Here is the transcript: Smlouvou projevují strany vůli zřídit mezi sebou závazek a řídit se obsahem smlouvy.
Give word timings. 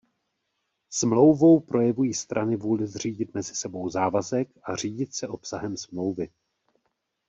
Smlouvou 0.89 1.59
projevují 1.59 2.13
strany 2.13 2.55
vůli 2.55 2.87
zřídit 2.87 3.33
mezi 3.33 3.55
sebou 3.55 3.89
závazek 3.89 4.49
a 4.63 4.75
řídit 4.75 5.13
se 5.15 5.27
obsahem 5.27 5.77
smlouvy. 5.77 6.29